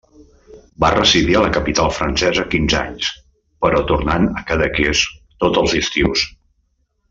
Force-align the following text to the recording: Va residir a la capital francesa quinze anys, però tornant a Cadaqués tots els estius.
Va 0.83 0.87
residir 0.93 1.35
a 1.39 1.43
la 1.43 1.51
capital 1.57 1.91
francesa 1.97 2.47
quinze 2.55 2.79
anys, 2.79 3.11
però 3.67 3.83
tornant 3.93 4.27
a 4.41 4.45
Cadaqués 4.51 5.07
tots 5.45 5.63
els 5.65 5.81
estius. 5.85 6.27